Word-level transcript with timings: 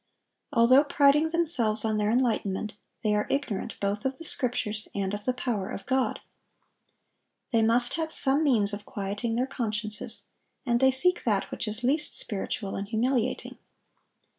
Although 0.51 0.85
priding 0.85 1.29
themselves 1.29 1.85
on 1.85 1.97
their 1.97 2.09
enlightenment, 2.09 2.73
they 3.03 3.13
are 3.13 3.27
ignorant 3.29 3.79
both 3.79 4.03
of 4.03 4.17
the 4.17 4.23
Scriptures 4.23 4.87
and 4.95 5.13
of 5.13 5.25
the 5.25 5.33
power 5.35 5.69
of 5.69 5.85
God. 5.85 6.21
They 7.51 7.61
must 7.61 7.93
have 7.97 8.11
some 8.11 8.43
means 8.43 8.73
of 8.73 8.83
quieting 8.83 9.35
their 9.35 9.45
consciences; 9.45 10.25
and 10.65 10.79
they 10.79 10.89
seek 10.89 11.23
that 11.23 11.51
which 11.51 11.67
is 11.67 11.83
least 11.83 12.17
spiritual 12.17 12.75
and 12.75 12.87
humiliating. 12.87 13.59